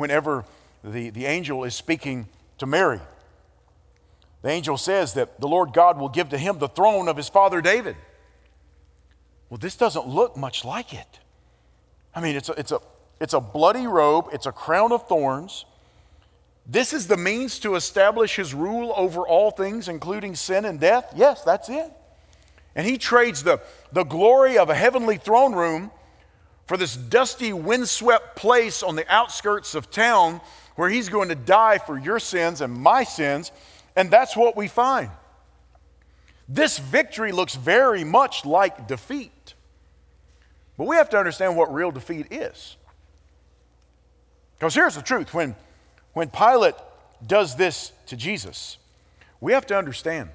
[0.00, 0.44] whenever
[0.82, 2.26] the, the angel is speaking
[2.58, 3.00] to Mary.
[4.42, 7.28] The angel says that the Lord God will give to him the throne of his
[7.28, 7.96] father David.
[9.50, 11.18] Well, this doesn't look much like it.
[12.14, 12.80] I mean, it's a, it's a,
[13.20, 15.66] it's a bloody robe, it's a crown of thorns.
[16.66, 21.12] This is the means to establish his rule over all things, including sin and death.
[21.14, 21.90] Yes, that's it.
[22.74, 23.60] And he trades the,
[23.92, 25.90] the glory of a heavenly throne room
[26.70, 30.40] for this dusty, windswept place on the outskirts of town
[30.76, 33.50] where he's going to die for your sins and my sins.
[33.96, 35.10] And that's what we find.
[36.48, 39.54] This victory looks very much like defeat.
[40.78, 42.76] But we have to understand what real defeat is.
[44.56, 45.56] Because here's the truth when,
[46.12, 46.76] when Pilate
[47.26, 48.78] does this to Jesus,
[49.40, 50.28] we have to understand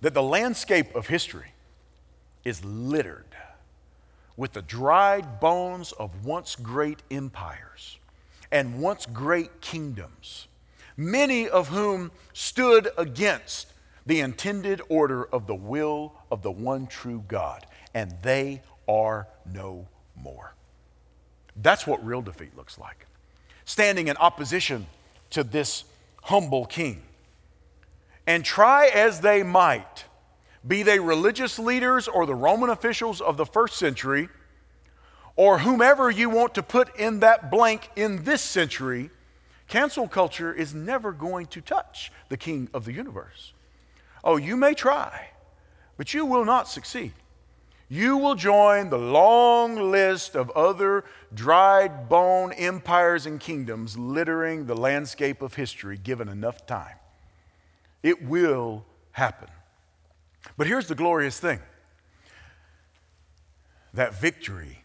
[0.00, 1.52] that the landscape of history
[2.42, 3.33] is littered
[4.36, 7.98] with the dried bones of once great empires
[8.50, 10.48] and once great kingdoms,
[10.96, 13.72] many of whom stood against
[14.06, 19.86] the intended order of the will of the one true God, and they are no
[20.16, 20.54] more.
[21.56, 23.06] That's what real defeat looks like.
[23.64, 24.86] Standing in opposition
[25.30, 25.84] to this
[26.22, 27.02] humble king.
[28.26, 30.04] And try as they might,
[30.66, 34.28] be they religious leaders or the Roman officials of the first century,
[35.36, 39.10] or whomever you want to put in that blank in this century,
[39.68, 43.52] Cancel culture is never going to touch the king of the universe.
[44.22, 45.28] Oh, you may try,
[45.96, 47.12] but you will not succeed.
[47.88, 51.04] You will join the long list of other
[51.34, 56.96] dried bone empires and kingdoms littering the landscape of history given enough time.
[58.02, 59.48] It will happen.
[60.56, 61.60] But here's the glorious thing
[63.92, 64.84] that victory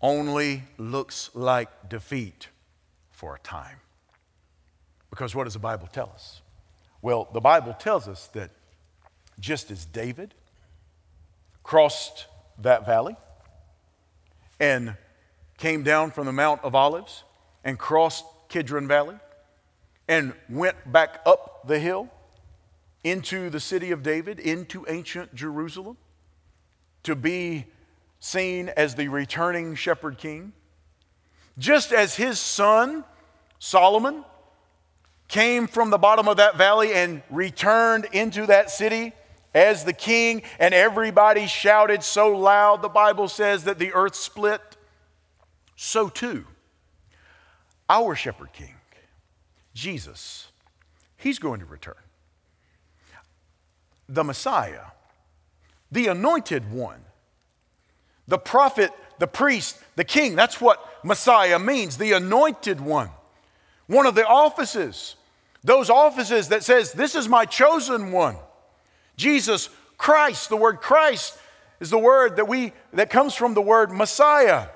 [0.00, 2.48] only looks like defeat
[3.10, 3.78] for a time.
[5.10, 6.40] Because what does the Bible tell us?
[7.02, 8.50] Well, the Bible tells us that
[9.38, 10.34] just as David
[11.62, 12.26] crossed
[12.58, 13.16] that valley
[14.58, 14.96] and
[15.58, 17.24] came down from the Mount of Olives
[17.64, 19.16] and crossed Kidron Valley
[20.08, 22.08] and went back up the hill
[23.04, 25.96] into the city of David, into ancient Jerusalem,
[27.02, 27.66] to be
[28.20, 30.52] seen as the returning shepherd king.
[31.58, 33.04] Just as his son,
[33.58, 34.24] Solomon,
[35.28, 39.12] came from the bottom of that valley and returned into that city
[39.54, 44.60] as the king, and everybody shouted so loud, the Bible says that the earth split.
[45.76, 46.46] So too,
[47.88, 48.74] our shepherd king,
[49.74, 50.48] Jesus,
[51.16, 51.94] he's going to return.
[54.12, 54.92] The Messiah,
[55.90, 57.00] the anointed one,
[58.28, 63.08] the prophet, the priest, the king, that's what Messiah means, the anointed one.
[63.86, 65.16] One of the offices,
[65.64, 68.36] those offices that says, This is my chosen one.
[69.16, 71.38] Jesus Christ, the word Christ
[71.80, 74.68] is the word that we that comes from the word Messiah.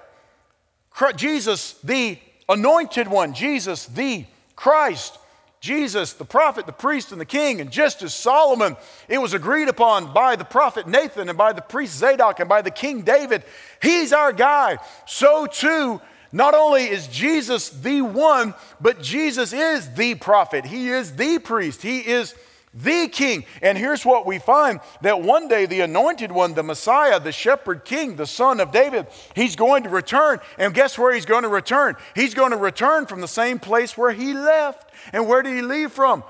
[0.91, 2.19] Christ, Jesus, the
[2.49, 4.25] anointed one, Jesus, the
[4.55, 5.19] Christ.
[5.67, 8.77] Jesus, the prophet, the priest, and the king, and just as Solomon,
[9.09, 12.63] it was agreed upon by the prophet Nathan and by the priest Zadok and by
[12.63, 13.43] the king David,
[13.83, 14.79] he's our guy.
[15.07, 16.01] So too,
[16.31, 20.65] not only is Jesus the one, but Jesus is the prophet.
[20.65, 21.83] He is the priest.
[21.83, 22.37] He is
[22.77, 23.45] the king.
[23.63, 27.85] And here's what we find that one day the anointed one, the Messiah, the shepherd
[27.85, 30.41] king, the son of David, he's going to return.
[30.59, 31.97] And guess where he's going to return?
[32.15, 34.91] He's going to return from the same place where he left.
[35.13, 36.23] And where did he leave from?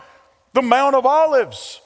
[0.52, 1.80] The Mount of Olives.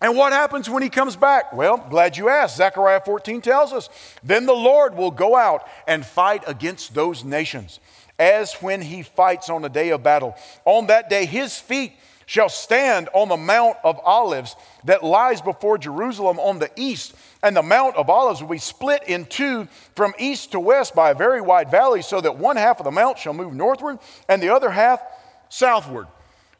[0.00, 1.52] And what happens when he comes back?
[1.52, 2.56] Well, glad you asked.
[2.56, 3.88] Zechariah 14 tells us
[4.22, 7.80] then the Lord will go out and fight against those nations,
[8.16, 10.36] as when he fights on a day of battle.
[10.64, 11.94] On that day, his feet
[12.28, 14.54] shall stand on the Mount of Olives
[14.84, 17.14] that lies before Jerusalem on the east.
[17.42, 19.66] And the Mount of Olives will be split in two
[19.96, 22.90] from east to west by a very wide valley, so that one half of the
[22.90, 23.98] mount shall move northward
[24.28, 25.00] and the other half
[25.48, 26.06] southward.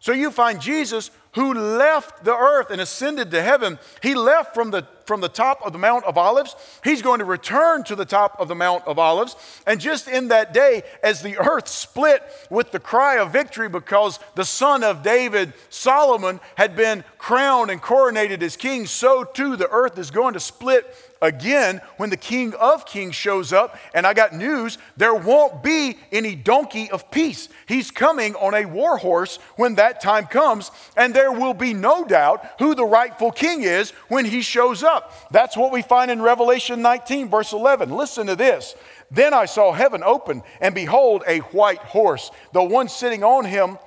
[0.00, 3.78] So you find Jesus who left the earth and ascended to heaven.
[4.02, 6.54] He left from the, from the top of the Mount of Olives.
[6.84, 9.34] He's going to return to the top of the Mount of Olives.
[9.66, 14.20] And just in that day, as the earth split with the cry of victory because
[14.34, 19.70] the son of David, Solomon, had been crowned and coronated as king, so too the
[19.70, 23.76] earth is going to split again when the King of Kings shows up.
[23.94, 27.48] And I got news there won't be any donkey of peace.
[27.66, 32.04] He's coming on a war horse when that time comes, and there will be no
[32.04, 35.30] doubt who the rightful king is when he shows up.
[35.30, 37.90] That's what we find in Revelation 19, verse 11.
[37.90, 38.74] Listen to this.
[39.10, 42.30] Then I saw heaven open, and behold, a white horse.
[42.52, 43.78] The one sitting on him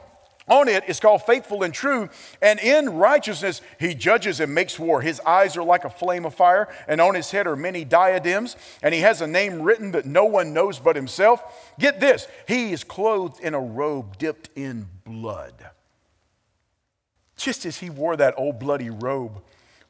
[0.51, 2.09] on it is called faithful and true,
[2.41, 5.01] and in righteousness he judges and makes war.
[5.01, 8.57] His eyes are like a flame of fire, and on his head are many diadems,
[8.83, 11.41] and he has a name written that no one knows but himself.
[11.79, 15.53] Get this, he is clothed in a robe dipped in blood.
[17.37, 19.41] Just as he wore that old bloody robe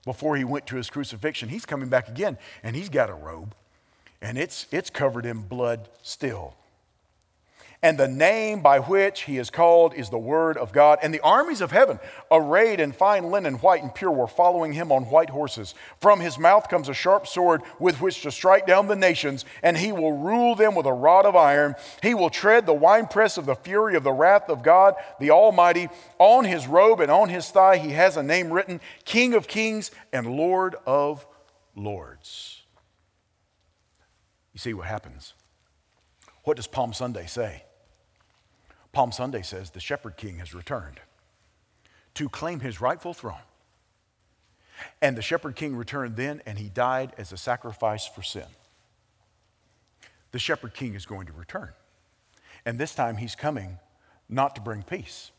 [0.06, 3.56] before he went to his crucifixion, he's coming back again, and he's got a robe,
[4.22, 6.56] and it's, it's covered in blood still.
[7.84, 11.00] And the name by which he is called is the Word of God.
[11.02, 14.92] And the armies of heaven, arrayed in fine linen, white and pure, were following him
[14.92, 15.74] on white horses.
[16.00, 19.76] From his mouth comes a sharp sword with which to strike down the nations, and
[19.76, 21.74] he will rule them with a rod of iron.
[22.04, 25.90] He will tread the winepress of the fury of the wrath of God, the Almighty.
[26.20, 29.90] On his robe and on his thigh, he has a name written King of Kings
[30.14, 31.26] and Lord of
[31.76, 32.62] Lords.
[34.54, 35.34] You see what happens?
[36.44, 37.64] What does Palm Sunday say?
[38.92, 41.00] Palm Sunday says the shepherd king has returned
[42.16, 43.36] to claim his rightful throne.
[45.02, 48.48] And the shepherd king returned then, and he died as a sacrifice for sin.
[50.32, 51.70] The shepherd king is going to return.
[52.66, 53.78] And this time he's coming
[54.28, 55.32] not to bring peace.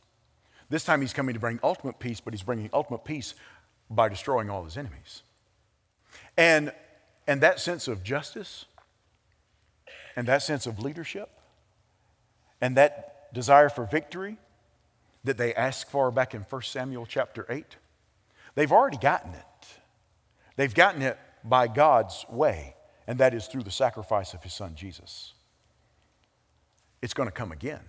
[0.70, 3.34] This time he's coming to bring ultimate peace, but he's bringing ultimate peace
[3.90, 5.22] by destroying all his enemies.
[6.36, 6.72] And,
[7.26, 8.64] and that sense of justice,
[10.16, 11.30] and that sense of leadership,
[12.60, 14.36] and that desire for victory
[15.24, 17.76] that they asked for back in 1 Samuel chapter 8?
[18.54, 19.66] They've already gotten it.
[20.56, 22.74] They've gotten it by God's way,
[23.06, 25.32] and that is through the sacrifice of his son Jesus.
[27.00, 27.80] It's going to come again.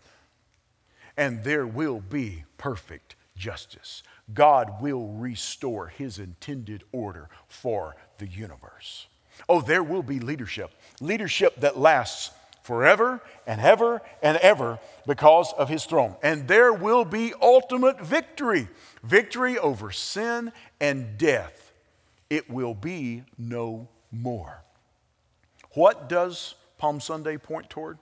[1.16, 4.02] And there will be perfect justice.
[4.34, 9.08] God will restore his intended order for the universe.
[9.50, 10.72] Oh, there will be leadership,
[11.02, 12.32] leadership that lasts
[12.64, 16.16] forever and ever and ever because of his throne.
[16.24, 18.70] And there will be ultimate victory
[19.04, 21.72] victory over sin and death.
[22.30, 24.64] It will be no more.
[25.74, 27.98] What does Palm Sunday point toward?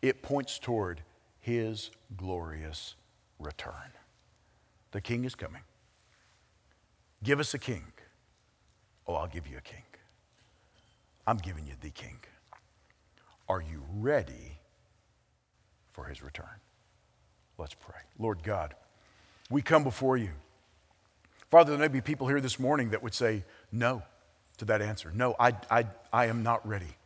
[0.00, 1.02] It points toward
[1.40, 2.94] his glorious
[3.38, 3.92] return.
[4.92, 5.62] The king is coming.
[7.22, 7.84] Give us a king.
[9.06, 9.82] Oh, I'll give you a king.
[11.26, 12.18] I'm giving you the king.
[13.52, 14.56] Are you ready
[15.90, 16.46] for his return?
[17.58, 18.00] Let's pray.
[18.18, 18.74] Lord God,
[19.50, 20.30] we come before you.
[21.50, 24.04] Father, there may be people here this morning that would say no
[24.56, 25.12] to that answer.
[25.14, 26.96] No, I, I, I am not ready.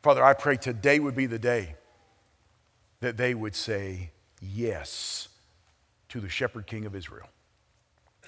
[0.00, 1.74] Father, I pray today would be the day
[3.00, 5.28] that they would say yes
[6.08, 7.28] to the shepherd king of Israel.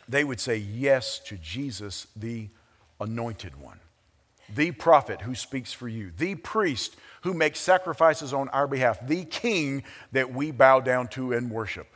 [0.07, 2.51] They would say yes to Jesus, the
[3.01, 3.81] anointed one,
[4.55, 9.25] the prophet who speaks for you, the priest who makes sacrifices on our behalf, the
[9.25, 9.83] king
[10.13, 11.89] that we bow down to and worship.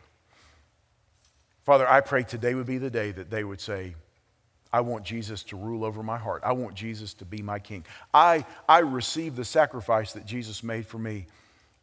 [1.65, 3.95] Father, I pray today would be the day that they would say,
[4.73, 6.43] I want Jesus to rule over my heart.
[6.45, 7.85] I want Jesus to be my king.
[8.13, 11.27] I, I receive the sacrifice that Jesus made for me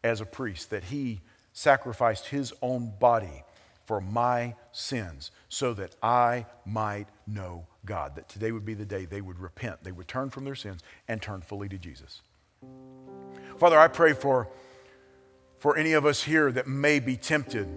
[0.03, 1.21] as a priest, that he
[1.53, 3.43] sacrificed his own body
[3.85, 8.15] for my sins so that I might know God.
[8.15, 10.81] That today would be the day they would repent, they would turn from their sins
[11.07, 12.21] and turn fully to Jesus.
[13.57, 14.47] Father, I pray for,
[15.59, 17.67] for any of us here that may be tempted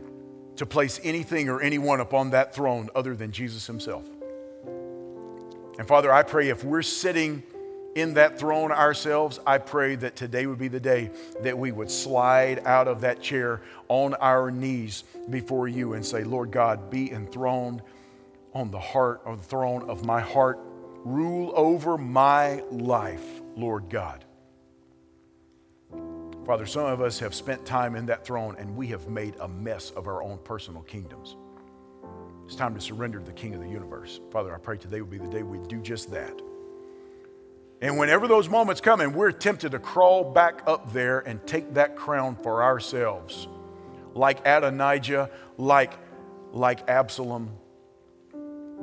[0.57, 4.07] to place anything or anyone upon that throne other than Jesus himself.
[5.79, 7.43] And Father, I pray if we're sitting
[7.95, 11.91] in that throne ourselves, I pray that today would be the day that we would
[11.91, 17.11] slide out of that chair on our knees before you and say, Lord God, be
[17.11, 17.83] enthroned
[18.55, 20.59] on the heart of the throne of my heart.
[21.05, 24.25] Rule over my life, Lord God.
[26.47, 29.49] Father, some of us have spent time in that throne and we have made a
[29.49, 31.37] mess of our own personal kingdoms.
[32.47, 34.21] It's time to surrender to the King of the universe.
[34.31, 36.41] Father, I pray today would be the day we do just that.
[37.81, 41.75] And whenever those moments come and we're tempted to crawl back up there and take
[41.75, 43.49] that crown for ourselves,
[44.15, 45.93] like Adonijah, like,
[46.53, 47.51] like Absalom,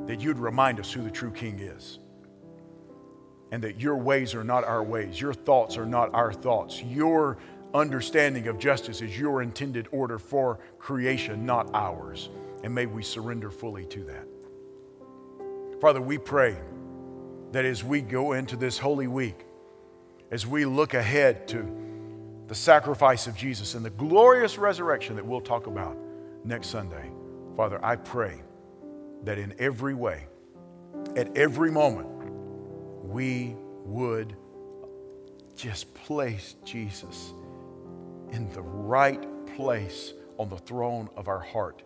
[0.06, 1.98] that you'd remind us who the true king is.
[3.52, 7.38] And that your ways are not our ways, your thoughts are not our thoughts, your
[7.74, 12.30] understanding of justice is your intended order for creation, not ours.
[12.62, 14.26] And may we surrender fully to that.
[15.80, 16.56] Father, we pray
[17.52, 19.46] that as we go into this holy week,
[20.30, 21.66] as we look ahead to
[22.46, 25.96] the sacrifice of Jesus and the glorious resurrection that we'll talk about
[26.44, 27.10] next Sunday,
[27.56, 28.42] Father, I pray
[29.24, 30.26] that in every way,
[31.16, 32.08] at every moment,
[33.04, 33.54] we
[33.84, 34.34] would
[35.56, 37.32] just place Jesus
[38.32, 39.24] in the right
[39.56, 41.82] place on the throne of our heart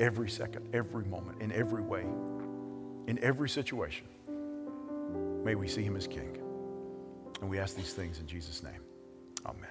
[0.00, 2.06] every second, every moment, in every way,
[3.06, 4.06] in every situation.
[5.44, 6.38] May we see him as King.
[7.40, 8.80] And we ask these things in Jesus' name.
[9.46, 9.70] Amen.